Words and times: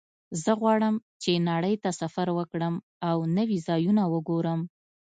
زه 0.43 0.51
غواړم 0.61 0.95
چې 1.21 1.31
نړۍ 1.49 1.75
ته 1.83 1.89
سفر 2.01 2.27
وکړم 2.37 2.75
او 3.09 3.17
نوي 3.37 3.57
ځایونه 3.67 4.03
وګورم 4.13 4.59